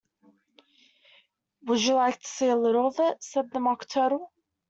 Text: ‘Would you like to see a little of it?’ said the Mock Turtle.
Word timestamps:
‘Would 1.65 1.83
you 1.83 1.93
like 1.93 2.19
to 2.21 2.27
see 2.27 2.47
a 2.47 2.55
little 2.55 2.87
of 2.87 2.95
it?’ 2.99 3.23
said 3.23 3.51
the 3.51 3.59
Mock 3.59 3.87
Turtle. 3.87 4.31